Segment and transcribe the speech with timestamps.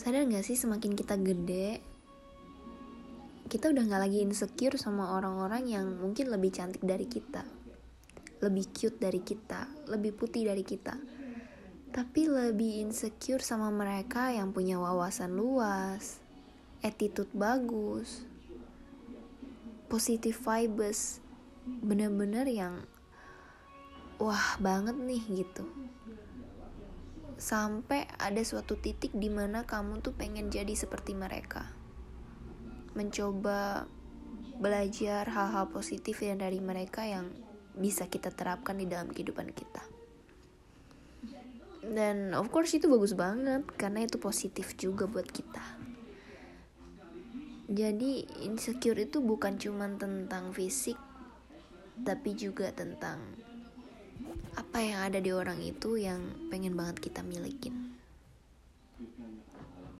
[0.00, 1.84] sadar gak sih semakin kita gede
[3.52, 7.44] kita udah gak lagi insecure sama orang-orang yang mungkin lebih cantik dari kita
[8.40, 10.96] lebih cute dari kita lebih putih dari kita.
[11.90, 16.22] Tapi lebih insecure sama mereka yang punya wawasan luas
[16.80, 18.24] attitude bagus
[19.92, 21.20] positive vibes
[21.66, 22.74] bener-bener yang
[24.16, 25.66] wah banget nih gitu
[27.40, 31.72] sampai ada suatu titik di mana kamu tuh pengen jadi seperti mereka.
[32.92, 33.88] Mencoba
[34.60, 37.32] belajar hal-hal positif yang dari mereka yang
[37.72, 39.80] bisa kita terapkan di dalam kehidupan kita.
[41.80, 45.64] Dan of course itu bagus banget karena itu positif juga buat kita.
[47.72, 51.00] Jadi insecure itu bukan cuma tentang fisik
[52.04, 53.20] tapi juga tentang
[54.58, 56.20] apa yang ada di orang itu yang
[56.52, 57.94] pengen banget kita milikin